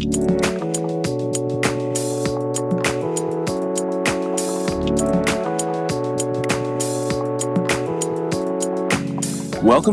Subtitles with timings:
[0.00, 0.16] Welcome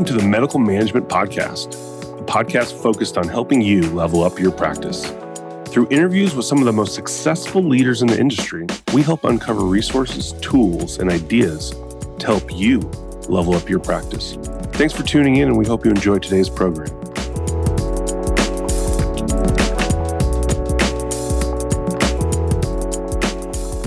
[0.06, 1.74] to the Medical Management Podcast,
[2.18, 5.12] a podcast focused on helping you level up your practice.
[5.66, 9.64] Through interviews with some of the most successful leaders in the industry, we help uncover
[9.64, 11.72] resources, tools, and ideas
[12.20, 12.80] to help you
[13.28, 14.38] level up your practice.
[14.72, 17.07] Thanks for tuning in, and we hope you enjoy today's program.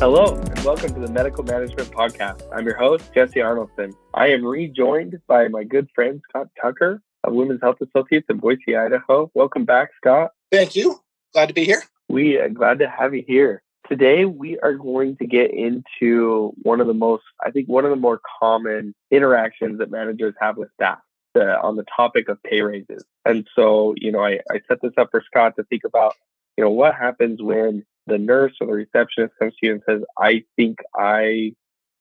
[0.00, 2.48] Hello, and welcome to the Medical Management Podcast.
[2.54, 3.92] I'm your host, Jesse Arnoldson.
[4.14, 8.74] I am rejoined by my good friend, Scott Tucker of Women's Health Associates in Boise,
[8.74, 9.30] Idaho.
[9.34, 10.30] Welcome back, Scott.
[10.50, 11.02] Thank you.
[11.34, 11.82] Glad to be here.
[12.08, 13.62] We are glad to have you here.
[13.90, 17.90] Today, we are going to get into one of the most, I think, one of
[17.90, 21.00] the more common interactions that managers have with staff
[21.34, 23.04] the, on the topic of pay raises.
[23.26, 26.14] And so, you know, I, I set this up for Scott to think about,
[26.56, 30.02] you know, what happens when the nurse or the receptionist comes to you and says,
[30.18, 31.54] I think I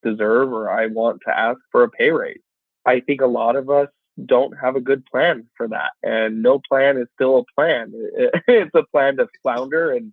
[0.04, 2.40] deserve or I want to ask for a pay raise.
[2.86, 3.90] I think a lot of us
[4.26, 5.92] don't have a good plan for that.
[6.04, 7.94] And no plan is still a plan.
[8.48, 10.12] It's a plan to flounder and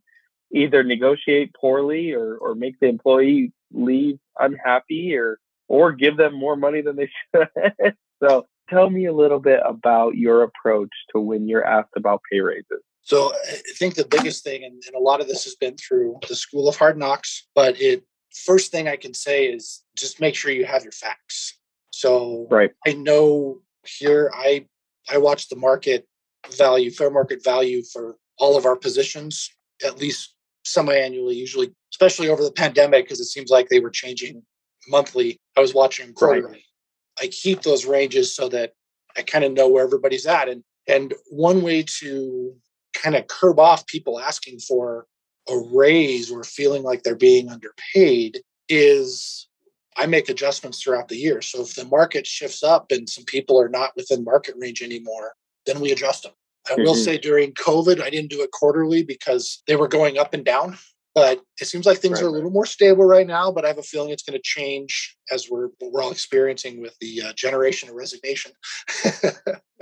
[0.52, 6.54] either negotiate poorly or, or make the employee leave unhappy or or give them more
[6.54, 7.94] money than they should.
[8.22, 12.40] so tell me a little bit about your approach to when you're asked about pay
[12.40, 12.82] raises.
[13.06, 16.18] So I think the biggest thing, and, and, a lot of this has been through
[16.28, 18.02] the school of hard knocks, but it
[18.44, 21.56] first thing I can say is just make sure you have your facts.
[21.92, 22.72] So right.
[22.84, 24.66] I know here I
[25.08, 26.04] I watch the market
[26.50, 29.50] value, fair market value for all of our positions,
[29.84, 34.42] at least semi-annually, usually, especially over the pandemic, because it seems like they were changing
[34.88, 35.38] monthly.
[35.56, 36.50] I was watching quarterly.
[36.50, 37.22] Right.
[37.22, 38.72] I keep those ranges so that
[39.16, 40.48] I kind of know where everybody's at.
[40.48, 42.56] And and one way to
[42.96, 45.06] kind of curb off people asking for
[45.48, 49.48] a raise or feeling like they're being underpaid is
[49.96, 51.40] I make adjustments throughout the year.
[51.40, 55.34] So if the market shifts up and some people are not within market range anymore,
[55.64, 56.32] then we adjust them.
[56.68, 56.82] I mm-hmm.
[56.82, 60.44] will say during COVID, I didn't do it quarterly because they were going up and
[60.44, 60.76] down.
[61.14, 62.26] But it seems like things right.
[62.26, 63.50] are a little more stable right now.
[63.50, 66.94] But I have a feeling it's going to change as we're we're all experiencing with
[67.00, 68.52] the uh, generation of resignation.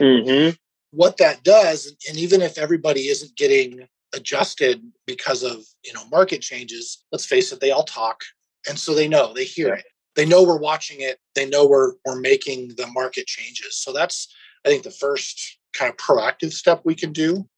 [0.01, 0.51] mm-hmm
[0.95, 6.41] what that does, and even if everybody isn't getting adjusted because of you know market
[6.41, 8.21] changes, let's face it, they all talk,
[8.69, 9.75] and so they know, they hear yeah.
[9.75, 9.85] it,
[10.15, 13.77] they know we're watching it, they know we're we're making the market changes.
[13.77, 14.33] So that's
[14.65, 17.49] I think the first kind of proactive step we can do.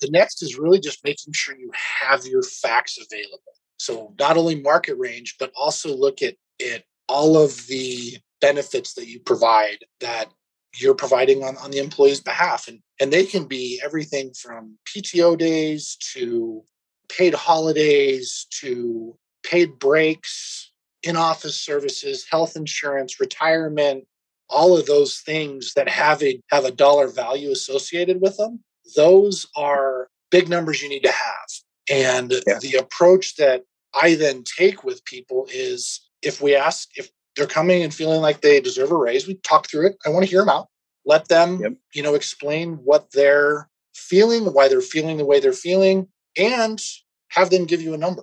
[0.00, 1.70] The next is really just making sure you
[2.00, 3.40] have your facts available.
[3.78, 9.06] So not only market range, but also look at it all of the benefits that
[9.06, 10.30] you provide that
[10.78, 12.68] you're providing on, on the employee's behalf.
[12.68, 16.62] And, and they can be everything from PTO days to
[17.08, 20.72] paid holidays to paid breaks,
[21.06, 24.04] in office services, health insurance, retirement,
[24.48, 28.60] all of those things that have a have a dollar value associated with them.
[28.94, 31.48] Those are big numbers you need to have.
[31.90, 32.58] And yeah.
[32.60, 33.62] the approach that
[33.94, 38.40] I then take with people is if we ask if they're coming and feeling like
[38.40, 39.96] they deserve a raise, we talk through it.
[40.04, 40.68] I want to hear them out.
[41.04, 41.72] Let them, yep.
[41.94, 46.80] you know, explain what they're feeling, why they're feeling the way they're feeling, and
[47.28, 48.22] have them give you a number.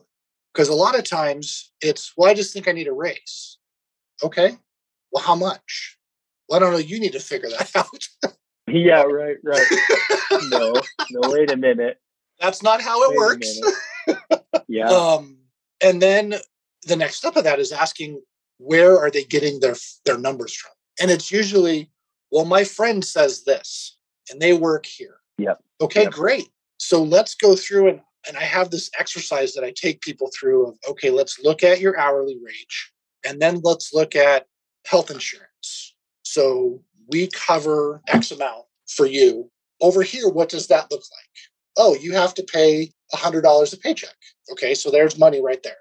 [0.53, 3.57] Because a lot of times it's, well, I just think I need a raise.
[4.21, 4.57] Okay.
[5.11, 5.97] Well, how much?
[6.49, 6.79] Well, I don't know.
[6.79, 8.33] You need to figure that out.
[8.67, 9.67] yeah, right, right.
[10.49, 10.73] no,
[11.11, 11.99] no, wait a minute.
[12.39, 13.59] That's not how it wait works.
[14.67, 14.87] yeah.
[14.87, 15.37] Um,
[15.81, 16.35] and then
[16.85, 18.21] the next step of that is asking
[18.63, 19.75] where are they getting their
[20.05, 20.71] their numbers from?
[21.01, 21.89] And it's usually
[22.31, 23.97] well, my friend says this
[24.31, 25.17] and they work here.
[25.37, 25.55] Yeah.
[25.81, 26.11] Okay, yep.
[26.11, 26.49] great.
[26.77, 30.67] So let's go through and and I have this exercise that I take people through
[30.67, 32.91] of okay, let's look at your hourly wage
[33.25, 34.47] and then let's look at
[34.85, 35.95] health insurance.
[36.23, 39.49] So we cover X amount for you.
[39.81, 41.29] Over here, what does that look like?
[41.75, 44.15] Oh, you have to pay $100 a paycheck.
[44.51, 45.77] Okay, so there's money right there.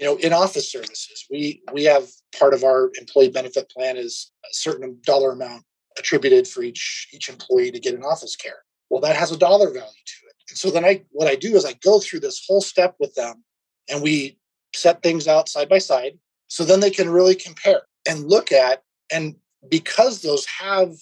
[0.00, 2.08] You know, in office services, we we have
[2.38, 5.62] part of our employee benefit plan is a certain dollar amount
[5.98, 8.64] attributed for each each employee to get an office care.
[8.88, 10.36] Well, that has a dollar value to it.
[10.48, 13.14] And so then I what I do is I go through this whole step with
[13.14, 13.44] them
[13.90, 14.38] and we
[14.74, 16.18] set things out side by side
[16.48, 18.82] so then they can really compare and look at
[19.12, 19.36] and
[19.68, 20.94] because those have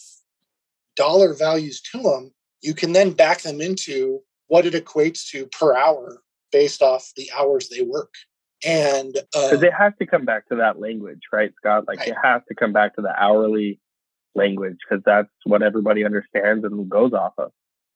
[0.97, 5.77] dollar values to them, you can then back them into what it equates to per
[5.77, 8.13] hour based off the hours they work.
[8.65, 11.87] And uh, it has to come back to that language, right, Scott?
[11.87, 12.09] Like right.
[12.09, 13.81] it has to come back to the hourly
[14.35, 17.53] language because that's what everybody understands and goes off of.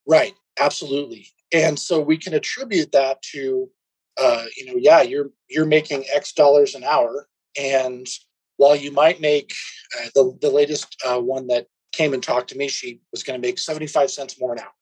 [0.06, 0.34] Right.
[0.58, 1.26] Absolutely.
[1.52, 3.68] And so we can attribute that to,
[4.20, 7.28] uh, you know, yeah, you're you're making X dollars an hour,
[7.58, 8.06] and
[8.56, 9.52] while you might make
[9.98, 13.40] uh, the the latest uh, one that came and talked to me, she was going
[13.40, 14.72] to make seventy five cents more an hour.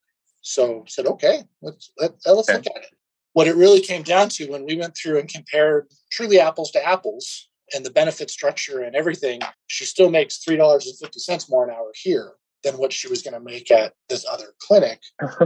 [0.43, 2.59] So I said, okay, let's let, let's okay.
[2.59, 2.97] look at it.
[3.33, 6.85] What it really came down to when we went through and compared truly apples to
[6.85, 11.49] apples and the benefit structure and everything, she still makes three dollars and fifty cents
[11.49, 12.33] more an hour here
[12.63, 15.01] than what she was going to make at this other clinic.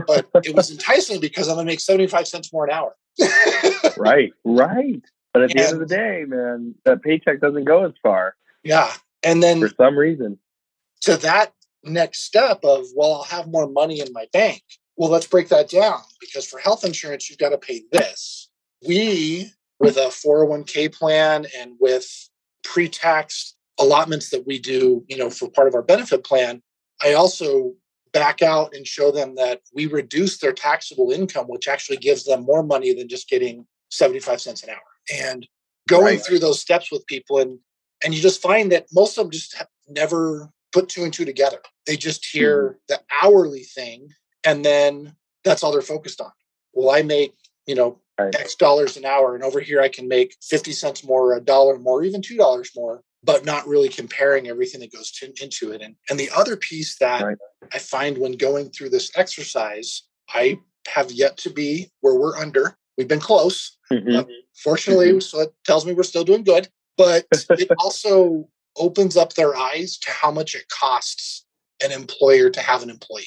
[0.07, 2.95] But it was enticing because I'm going to make 75 cents more an hour.
[3.97, 5.01] right, right.
[5.33, 8.35] But at the and, end of the day, man, that paycheck doesn't go as far.
[8.63, 8.91] Yeah.
[9.23, 10.39] And then for some reason,
[11.01, 11.53] to that
[11.83, 14.63] next step of, well, I'll have more money in my bank.
[14.97, 18.49] Well, let's break that down because for health insurance, you've got to pay this.
[18.87, 22.07] We, with a 401k plan and with
[22.63, 26.61] pre tax allotments that we do, you know, for part of our benefit plan,
[27.03, 27.73] I also
[28.13, 32.43] back out and show them that we reduce their taxable income, which actually gives them
[32.43, 34.77] more money than just getting 75 cents an hour.
[35.13, 35.45] And
[35.89, 36.25] going right.
[36.25, 37.59] through those steps with people and
[38.03, 41.25] and you just find that most of them just have never put two and two
[41.25, 41.59] together.
[41.87, 42.77] They just hear mm-hmm.
[42.89, 44.09] the hourly thing
[44.45, 46.31] and then that's all they're focused on.
[46.73, 48.35] Well, I make, you know, right.
[48.35, 51.77] X dollars an hour and over here I can make 50 cents more, a dollar
[51.77, 55.81] more, even $2 more but not really comparing everything that goes to, into it.
[55.81, 57.37] And, and the other piece that right.
[57.73, 60.03] I find when going through this exercise,
[60.33, 62.77] I have yet to be where we're under.
[62.97, 63.77] We've been close.
[63.91, 64.29] Mm-hmm.
[64.63, 65.19] fortunately, mm-hmm.
[65.19, 66.67] so it tells me we're still doing good.
[66.97, 71.45] But it also opens up their eyes to how much it costs
[71.83, 73.25] an employer to have an employee.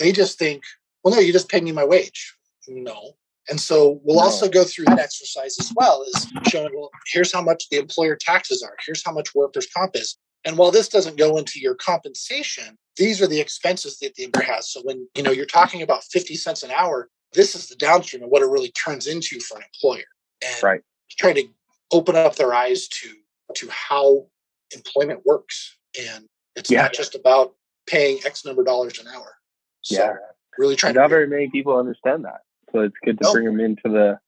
[0.00, 0.64] They just think,
[1.04, 2.34] well, no, you just pay me my wage.
[2.66, 3.14] No,
[3.50, 4.22] and so we'll no.
[4.22, 8.16] also go through that exercise as well as showing, well, here's how much the employer
[8.16, 8.76] taxes are.
[8.86, 10.16] Here's how much workers' comp is.
[10.44, 14.44] And while this doesn't go into your compensation, these are the expenses that the employer
[14.44, 14.70] has.
[14.70, 18.22] So when you know you're talking about 50 cents an hour, this is the downstream
[18.22, 20.04] of what it really turns into for an employer.
[20.42, 20.80] And right.
[21.18, 21.48] trying to
[21.92, 23.08] open up their eyes to
[23.56, 24.26] to how
[24.74, 25.76] employment works.
[26.00, 26.82] And it's yeah.
[26.82, 27.54] not just about
[27.86, 29.34] paying X number of dollars an hour.
[29.82, 30.14] So yeah.
[30.58, 32.42] really trying not very many people understand that.
[32.72, 33.32] So it's good to nope.
[33.34, 34.18] bring them into the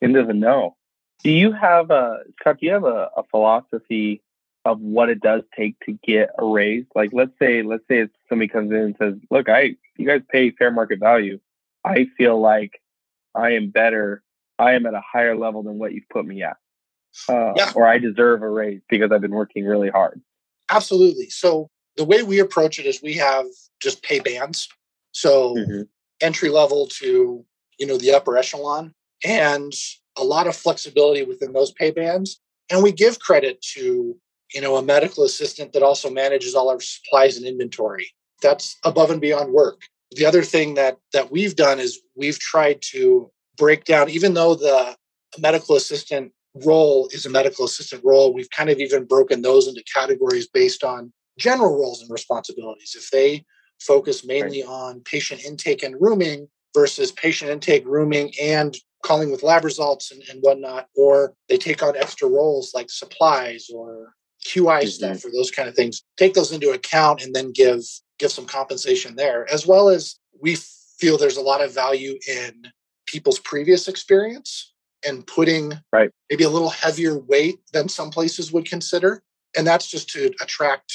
[0.00, 0.76] into the know.
[1.22, 2.58] Do you have a Scott?
[2.60, 4.22] Do you have a, a philosophy
[4.64, 6.84] of what it does take to get a raise?
[6.94, 10.50] Like, let's say, let's say somebody comes in and says, "Look, I you guys pay
[10.50, 11.38] fair market value.
[11.84, 12.80] I feel like
[13.34, 14.22] I am better.
[14.58, 16.56] I am at a higher level than what you've put me at,
[17.28, 17.72] uh, yeah.
[17.74, 20.20] or I deserve a raise because I've been working really hard."
[20.70, 21.28] Absolutely.
[21.30, 23.46] So the way we approach it is we have
[23.80, 24.68] just pay bands.
[25.12, 25.82] So mm-hmm.
[26.20, 27.44] entry level to
[27.82, 28.94] you know, the upper echelon
[29.24, 29.72] and
[30.16, 32.40] a lot of flexibility within those pay bands.
[32.70, 34.16] And we give credit to,
[34.54, 38.08] you know, a medical assistant that also manages all our supplies and inventory.
[38.40, 39.82] That's above and beyond work.
[40.12, 44.54] The other thing that that we've done is we've tried to break down, even though
[44.54, 44.94] the
[45.38, 46.32] medical assistant
[46.64, 50.84] role is a medical assistant role, we've kind of even broken those into categories based
[50.84, 52.94] on general roles and responsibilities.
[52.96, 53.44] If they
[53.86, 54.70] focus mainly right.
[54.70, 60.22] on patient intake and rooming, versus patient intake, rooming, and calling with lab results and,
[60.30, 64.14] and whatnot, or they take on extra roles like supplies or
[64.46, 64.88] QI mm-hmm.
[64.88, 66.02] stuff or those kind of things.
[66.16, 67.82] Take those into account and then give
[68.18, 70.56] give some compensation there, as well as we
[70.98, 72.62] feel there's a lot of value in
[73.06, 74.72] people's previous experience
[75.06, 76.10] and putting right.
[76.30, 79.22] maybe a little heavier weight than some places would consider.
[79.56, 80.94] And that's just to attract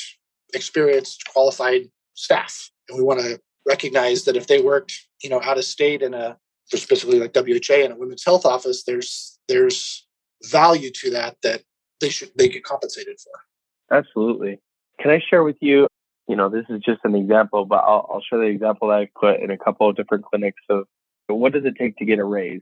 [0.53, 2.71] experienced, qualified staff.
[2.89, 6.13] And we want to recognize that if they worked, you know, out of state in
[6.13, 10.05] a specifically like WHA in a women's health office, there's there's
[10.45, 11.63] value to that that
[11.99, 13.95] they should they get compensated for.
[13.95, 14.59] Absolutely.
[14.99, 15.87] Can I share with you?
[16.27, 19.09] You know, this is just an example, but I'll, I'll share the example that I
[19.17, 20.85] put in a couple of different clinics of
[21.27, 22.61] what does it take to get a raise.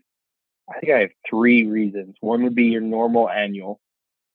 [0.70, 2.16] I think I have three reasons.
[2.22, 3.80] One would be your normal annual,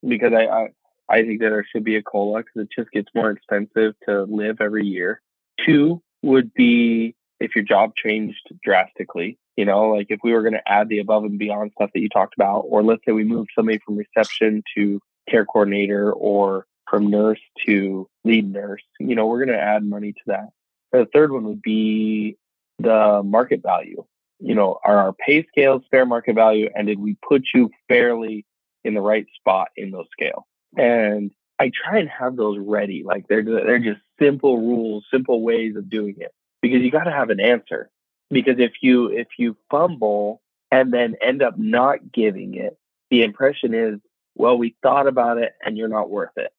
[0.06, 0.68] because I I,
[1.08, 4.24] I think that there should be a cola because it just gets more expensive to
[4.24, 5.20] live every year.
[5.64, 9.38] Two would be if your job changed drastically.
[9.56, 12.00] You know, like if we were going to add the above and beyond stuff that
[12.00, 16.66] you talked about, or let's say we moved somebody from reception to care coordinator or
[16.88, 20.48] from nurse to lead nurse, you know, we're going to add money to that.
[20.92, 22.36] The third one would be
[22.78, 24.04] the market value.
[24.38, 26.70] You know, are our pay scales fair market value?
[26.74, 28.46] And did we put you fairly
[28.84, 30.44] in the right spot in those scales?
[30.76, 33.02] And I try and have those ready.
[33.04, 37.12] Like they're they're just simple rules, simple ways of doing it because you got to
[37.12, 37.90] have an answer.
[38.30, 40.40] Because if you if you fumble
[40.72, 42.78] and then end up not giving it,
[43.10, 44.00] the impression is,
[44.34, 46.52] well, we thought about it and you're not worth it.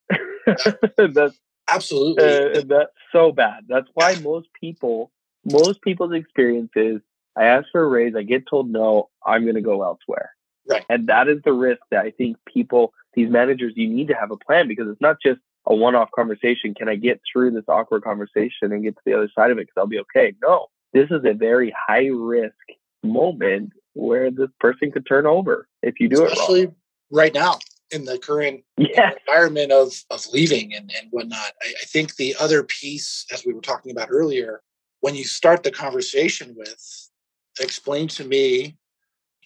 [1.14, 3.66] that's absolutely uh, that's so bad.
[3.68, 5.12] That's why most people
[5.44, 7.02] most people's experience is
[7.36, 10.32] I ask for a raise, I get told no, I'm going to go elsewhere.
[10.70, 10.86] Right.
[10.90, 14.32] And that is the risk that I think people, these managers, you need to have
[14.32, 16.74] a plan because it's not just a one off conversation.
[16.74, 19.62] Can I get through this awkward conversation and get to the other side of it
[19.62, 20.34] because I'll be okay?
[20.42, 22.56] No, this is a very high risk
[23.04, 26.76] moment where this person could turn over if you do Especially it wrong.
[27.12, 27.60] right now
[27.92, 29.12] in the current yeah.
[29.28, 31.52] environment of, of leaving and, and whatnot.
[31.62, 34.62] I, I think the other piece, as we were talking about earlier,
[35.02, 37.10] when you start the conversation with,
[37.60, 38.78] explain to me,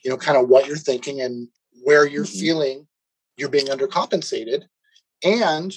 [0.06, 1.48] you know, kind of what you're thinking and
[1.84, 2.40] where you're Mhm.
[2.40, 2.88] feeling
[3.38, 4.64] you're being undercompensated
[5.24, 5.76] and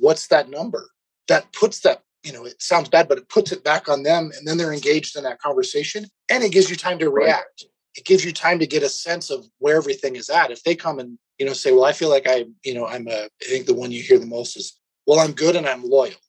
[0.00, 0.90] what's that number
[1.28, 4.30] that puts that you know it sounds bad but it puts it back on them
[4.36, 7.24] and then they're engaged in that conversation and it gives you time to Right.
[7.24, 10.62] react it gives you time to get a sense of where everything is at if
[10.64, 13.24] they come and you know say well i feel like i you know i'm a
[13.24, 16.20] i think the one you hear the most is well i'm good and i'm loyal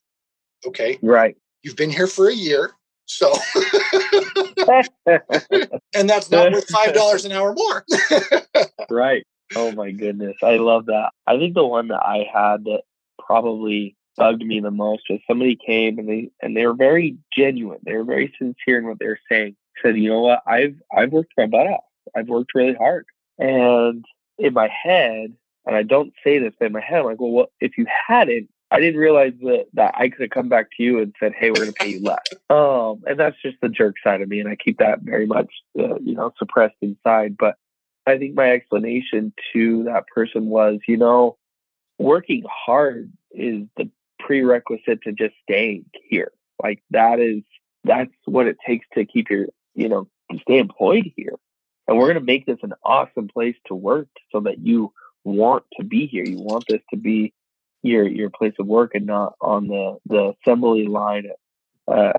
[0.66, 1.36] okay Right.
[1.62, 2.72] you've been here for a year
[3.10, 3.32] so
[5.94, 7.84] and that's not worth five dollars an hour more
[8.90, 9.26] right.
[9.56, 10.36] Oh my goodness.
[10.42, 11.10] I love that.
[11.26, 12.82] I think the one that I had that
[13.18, 17.80] probably bugged me the most was somebody came and they and they were very genuine.
[17.84, 19.56] They were very sincere in what they were saying.
[19.82, 21.84] Said, you know what, I've I've worked my butt off.
[22.16, 23.06] I've worked really hard.
[23.38, 24.04] And
[24.38, 25.34] in my head,
[25.66, 27.86] and I don't say this, but in my head, I'm like, well, what if you
[28.08, 31.32] hadn't, I didn't realize that, that I could have come back to you and said,
[31.36, 34.28] "Hey, we're going to pay you less." Um, and that's just the jerk side of
[34.28, 37.36] me, and I keep that very much, uh, you know, suppressed inside.
[37.36, 37.56] But
[38.06, 41.36] I think my explanation to that person was, you know,
[41.98, 46.32] working hard is the prerequisite to just staying here.
[46.62, 47.42] Like that is
[47.84, 50.08] that's what it takes to keep your, you know,
[50.42, 51.34] stay employed here.
[51.88, 54.92] And we're going to make this an awesome place to work so that you
[55.24, 56.24] want to be here.
[56.24, 57.32] You want this to be
[57.82, 61.26] your your place of work and not on the the assembly line
[61.88, 62.12] uh,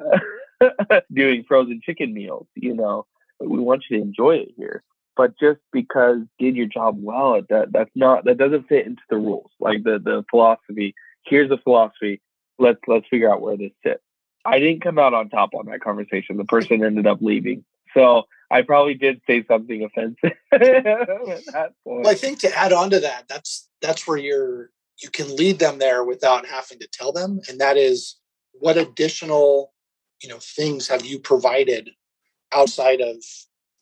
[1.13, 2.47] doing frozen chicken meals.
[2.55, 3.05] You know,
[3.39, 4.83] we want you to enjoy it here.
[5.17, 9.17] But just because did your job well, that that's not that doesn't fit into the
[9.17, 9.51] rules.
[9.59, 10.95] Like the the philosophy.
[11.25, 12.21] Here's the philosophy.
[12.57, 14.01] Let's let's figure out where this sits.
[14.43, 16.37] I didn't come out on top on that conversation.
[16.37, 17.63] The person ended up leaving.
[17.93, 22.03] So I probably did say something offensive at that point.
[22.03, 25.59] Well, I think to add on to that, that's that's where you're you can lead
[25.59, 28.17] them there without having to tell them, and that is
[28.53, 29.73] what additional
[30.21, 31.89] you know things have you provided
[32.51, 33.15] outside of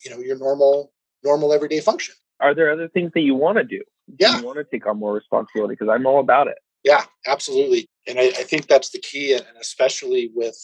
[0.03, 2.15] you know your normal normal everyday function.
[2.39, 3.79] Are there other things that you want to do?
[3.79, 4.39] Do Yeah.
[4.39, 6.57] You want to take on more responsibility because I'm all about it.
[6.83, 10.57] Yeah, absolutely, and I, I think that's the key, and especially with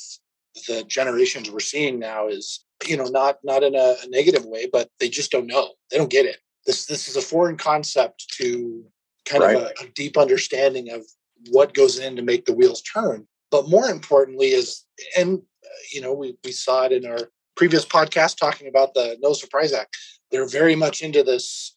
[0.67, 4.67] the generations we're seeing now is you know not not in a, a negative way,
[4.71, 5.71] but they just don't know.
[5.91, 6.37] They don't get it.
[6.65, 8.85] This this is a foreign concept to
[9.25, 11.01] kind of a, a deep understanding of
[11.51, 13.27] what goes in to make the wheels turn.
[13.51, 14.83] But more importantly is,
[15.17, 17.19] and uh, you know, we we saw it in our
[17.55, 19.97] previous podcast talking about the No Surprise Act.
[20.31, 21.75] They're very much into this.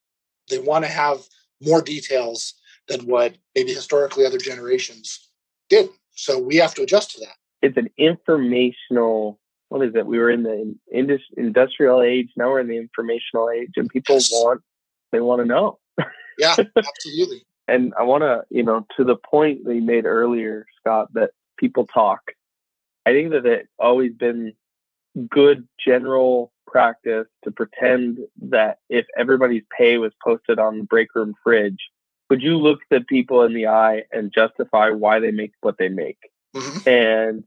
[0.49, 1.21] They want to have
[1.63, 2.55] more details
[2.89, 5.29] than what maybe historically other generations
[5.69, 5.91] did.
[6.15, 7.37] So we have to adjust to that.
[7.63, 9.39] It's an informational.
[9.69, 10.07] What is it?
[10.07, 12.29] We were in the indus- industrial age.
[12.37, 14.31] Now we're in the informational age, and people Yes.
[14.33, 14.63] want
[15.13, 15.79] they want to know.
[16.39, 17.45] Yeah, absolutely.
[17.67, 21.31] And I want to, you know, to the point that you made earlier, Scott, that
[21.59, 22.33] people talk.
[23.05, 24.55] I think that it's always been
[25.29, 31.35] good general practice to pretend that if everybody's pay was posted on the break room
[31.43, 31.91] fridge,
[32.31, 35.89] would you look the people in the eye and justify why they make what they
[35.89, 36.19] make?
[36.55, 36.87] Mhm.
[36.87, 37.45] And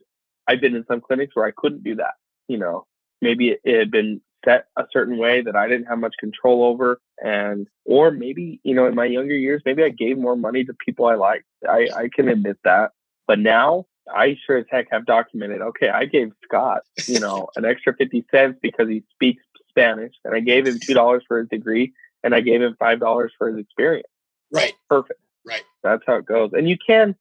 [0.48, 2.16] I've been in some clinics where I couldn't do that.
[2.48, 2.88] You know,
[3.22, 6.64] maybe it, it had been set a certain way that I didn't have much control
[6.64, 7.00] over.
[7.24, 10.74] And, or maybe, you know, in my younger years, maybe I gave more money to
[10.74, 11.46] people I liked.
[11.68, 12.92] I, I can admit that.
[13.28, 17.66] But now I sure as heck have documented, okay, I gave Scott, you know, an
[17.66, 21.94] extra 50 cents because he speaks Spanish and I gave him $2 for his degree
[22.24, 24.08] and I gave him $5 for his experience.
[24.52, 25.20] Right, Perfect.
[25.46, 25.64] right.
[25.84, 26.52] That's how it goes.
[26.54, 27.16] And you can,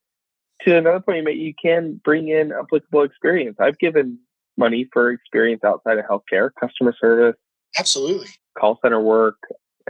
[0.63, 3.57] to another point you made, you can bring in applicable experience.
[3.61, 4.19] I've given
[4.61, 7.35] money for experience outside of healthcare, customer service,
[7.77, 8.29] Absolutely.
[8.57, 9.39] call center work,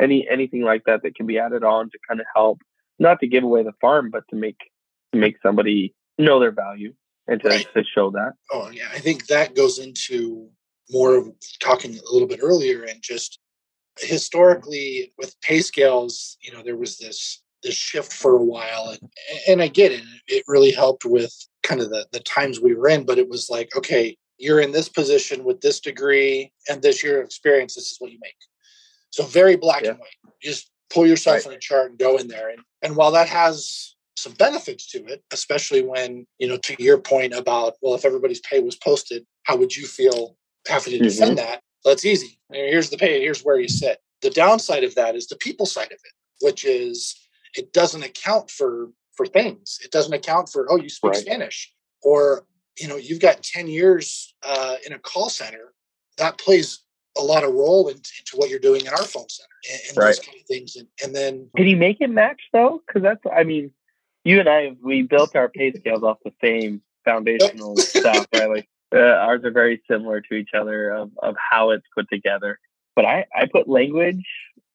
[0.00, 2.59] any anything like that that can be added on to kind of help,
[2.99, 4.57] not to give away the farm, but to make
[5.12, 6.95] to make somebody know their value
[7.27, 7.67] and to, Right.
[7.75, 8.33] to show that.
[8.53, 8.89] Oh, yeah.
[8.93, 10.49] I think that goes into
[10.91, 11.29] more of
[11.61, 13.39] talking a little bit earlier and just
[13.99, 19.11] historically with pay scales, you know, there was this this shift for a while and
[19.49, 20.03] and I get it.
[20.29, 23.49] It really helped with kind of the the times we were in, but it was
[23.50, 27.93] like, okay, you're in this position with this degree and this year of experience, this
[27.93, 28.35] is what you make.
[29.11, 29.91] So very black Yeah.
[29.91, 30.35] and white.
[30.43, 31.53] Just pull yourself Right.
[31.53, 32.49] in a chart and go in there.
[32.49, 36.99] And and while that has some benefits to it, especially when, you know, to your
[36.99, 41.39] point about, well, if everybody's pay was posted, how would you feel having to defend
[41.39, 41.47] mm-hmm.
[41.47, 41.63] that?
[41.85, 42.39] That's easy.
[42.53, 43.21] Here's the pay.
[43.21, 43.99] Here's where you sit.
[44.23, 47.17] The downside of that is the people side of it, which is
[47.55, 49.79] it doesn't account for for things.
[49.83, 51.21] It doesn't account for oh you speak right.
[51.21, 52.47] Spanish or
[52.79, 55.73] you know you've got 10 years uh, in a call center
[56.19, 56.81] that plays
[57.19, 59.97] a lot of role into, into what you're doing in our phone center and, and
[59.97, 60.07] right.
[60.07, 62.83] those kind of things and, and then did he make it match though?
[62.87, 63.73] Because that's i mean
[64.25, 68.49] you and i we built our pay scales off the same foundational stuff right?
[68.49, 72.59] Like uh, ours are very similar to each other of, of how it's put together.
[72.97, 74.27] But i i put language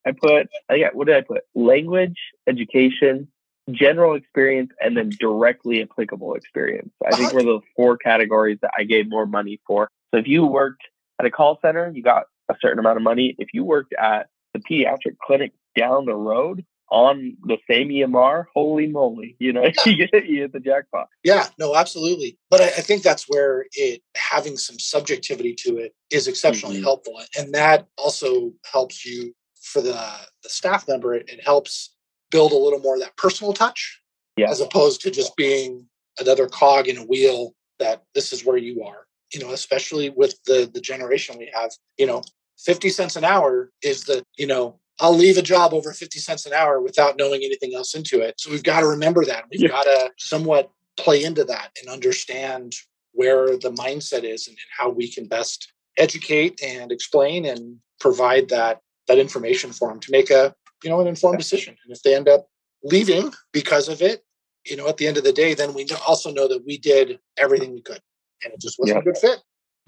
[0.05, 1.43] i put i got what did i put?
[1.53, 3.27] Language education
[3.71, 6.91] general experience and then directly applicable experience.
[7.05, 9.89] I think were the four categories that I gave more money for.
[10.13, 10.83] So if you worked
[11.19, 13.35] at a call center, you got a certain amount of money.
[13.39, 18.87] If you worked at the pediatric clinic down the road on the same EMR, holy
[18.87, 19.91] moly, you know, yeah.
[19.91, 21.07] you, get, you hit the jackpot.
[21.23, 22.37] Yeah, no, absolutely.
[22.49, 26.83] But I, I, think that's where it having some subjectivity to it is exceptionally mm-hmm.
[26.83, 27.19] helpful.
[27.37, 29.99] And that also helps you for the,
[30.43, 31.94] the staff member, it, it helps
[32.35, 34.01] build a little more of that personal touch
[34.35, 34.49] yeah.
[34.49, 35.87] as opposed to just being
[36.19, 40.35] another cog in a wheel that this is where you are you know especially with
[40.45, 42.21] the the generation we have you know
[42.59, 46.45] 50 cents an hour is the you know i'll leave a job over 50 cents
[46.45, 49.61] an hour without knowing anything else into it so we've got to remember that we've
[49.61, 49.69] yeah.
[49.69, 52.75] got to somewhat play into that and understand
[53.13, 58.49] where the mindset is and, and how we can best educate and explain and provide
[58.49, 60.53] that that information for them to make a
[60.85, 61.75] you know, an informed decision.
[61.83, 62.47] And if they end up
[62.83, 64.23] leaving because of it,
[64.65, 67.19] you know, at the end of the day, then we also know that we did
[67.37, 67.99] everything we could
[68.43, 69.39] and it just wasn't a good fit.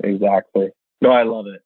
[0.03, 0.71] Exactly.
[1.01, 1.61] No, I love it.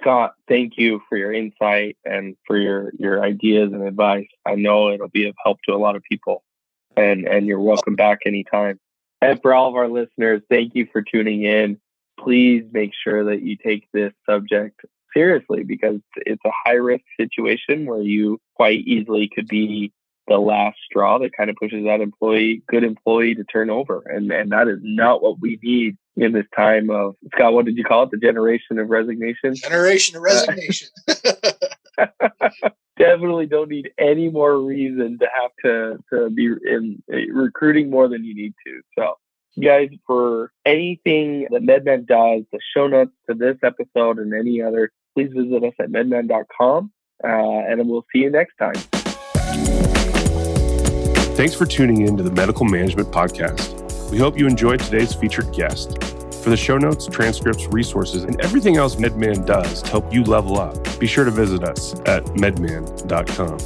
[0.00, 4.28] Scott, thank you for your insight and for your, your ideas and advice.
[4.46, 6.44] I know it'll be of help to a lot of people
[6.96, 7.64] and, and you're oh.
[7.64, 8.78] welcome back anytime.
[9.20, 11.80] And for all of our listeners, thank you for tuning in.
[12.20, 14.80] Please make sure that you take this subject
[15.14, 19.92] seriously because it's a high risk situation where you quite easily could be
[20.28, 24.02] the last straw that kind of pushes that employee, good employee to turn over.
[24.06, 27.76] And, and that is not what we need in this time of, Scott, what did
[27.76, 28.10] you call it?
[28.10, 29.54] The generation of resignation?
[29.54, 30.88] Generation of resignation.
[32.98, 38.08] Definitely don't need any more reason to have to, to be in eh, recruiting more
[38.08, 38.80] than you need to.
[38.98, 39.14] So
[39.62, 44.90] guys, for anything that MedMan does, the show notes to this episode and any other,
[45.14, 46.92] please visit us at medman.com
[47.24, 48.74] uh, and we'll see you next time.
[51.34, 54.10] Thanks for tuning in to the Medical Management Podcast.
[54.10, 56.02] We hope you enjoyed today's featured guest.
[56.42, 60.58] For the show notes, transcripts, resources, and everything else MedMan does to help you level
[60.58, 63.58] up, be sure to visit us at medman.com.